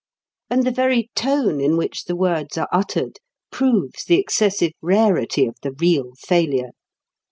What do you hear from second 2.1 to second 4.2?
words are uttered proves the